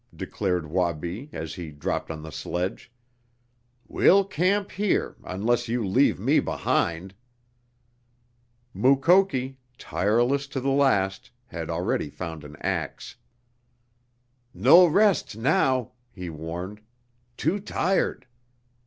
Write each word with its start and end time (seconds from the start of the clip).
declared 0.15 0.65
Wabi, 0.65 1.29
as 1.31 1.53
he 1.53 1.69
dropped 1.69 2.09
on 2.09 2.23
the 2.23 2.31
sledge. 2.31 2.91
"We'll 3.87 4.25
camp 4.25 4.71
here 4.71 5.15
unless 5.23 5.67
you 5.67 5.85
leave 5.85 6.19
me 6.19 6.39
behind!" 6.39 7.13
Mukoki, 8.73 9.59
tireless 9.77 10.47
to 10.47 10.59
the 10.59 10.71
last, 10.71 11.29
had 11.45 11.69
already 11.69 12.09
found 12.09 12.43
an 12.43 12.55
ax. 12.61 13.17
"No 14.55 14.87
rest 14.87 15.37
now," 15.37 15.91
he 16.11 16.31
warned, 16.31 16.81
"Too 17.37 17.59
tired! 17.59 18.25